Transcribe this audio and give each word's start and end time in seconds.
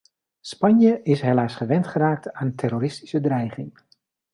Spanje 0.41 0.99
is 1.03 1.21
helaas 1.21 1.55
gewend 1.55 1.87
geraakt 1.87 2.33
aan 2.33 2.55
terroristische 2.55 3.21
dreiging. 3.21 3.71